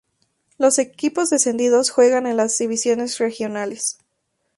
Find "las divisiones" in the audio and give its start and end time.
2.37-3.19